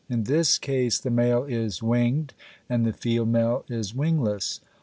[0.09, 2.33] In this case the male is winged
[2.67, 4.59] and the female is wingless.